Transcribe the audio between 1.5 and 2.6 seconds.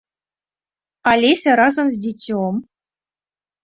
разам з дзіцём.